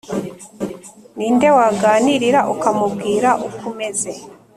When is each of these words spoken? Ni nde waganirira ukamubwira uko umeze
Ni 1.17 1.27
nde 1.35 1.47
waganirira 1.57 2.39
ukamubwira 2.53 3.29
uko 3.47 3.61
umeze 3.71 4.11